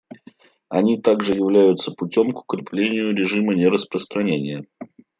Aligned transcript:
Они 0.69 0.99
также 0.99 1.33
являются 1.33 1.91
путем 1.91 2.31
к 2.31 2.39
укреплению 2.39 3.15
режима 3.15 3.53
нераспространения. 3.53 4.65